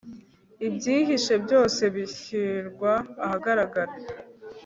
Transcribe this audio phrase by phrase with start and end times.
[0.67, 2.91] ibyihishe byose bishyirwa
[3.25, 3.93] ahagaragara